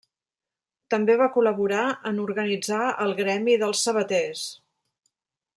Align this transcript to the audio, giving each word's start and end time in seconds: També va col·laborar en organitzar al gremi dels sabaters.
També 0.93 1.17
va 1.19 1.27
col·laborar 1.35 1.83
en 2.11 2.19
organitzar 2.25 2.81
al 3.05 3.15
gremi 3.23 3.59
dels 3.65 3.87
sabaters. 3.89 4.47